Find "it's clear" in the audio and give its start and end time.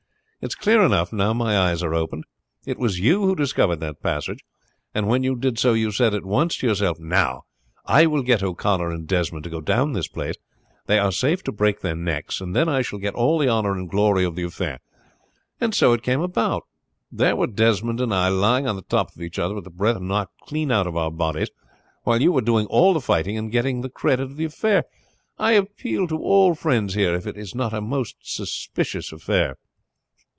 0.43-0.81